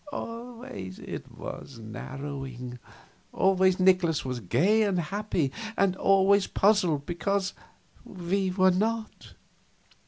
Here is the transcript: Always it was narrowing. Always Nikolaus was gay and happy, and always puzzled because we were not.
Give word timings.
Always 0.11 0.97
it 0.97 1.31
was 1.31 1.77
narrowing. 1.77 2.79
Always 3.31 3.79
Nikolaus 3.79 4.25
was 4.25 4.39
gay 4.39 4.81
and 4.81 4.97
happy, 4.97 5.51
and 5.77 5.95
always 5.95 6.47
puzzled 6.47 7.05
because 7.05 7.53
we 8.03 8.49
were 8.49 8.71
not. 8.71 9.35